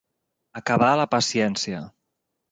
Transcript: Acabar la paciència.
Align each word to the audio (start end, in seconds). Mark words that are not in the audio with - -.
Acabar 0.61 0.93
la 1.01 1.05
paciència. 1.11 1.83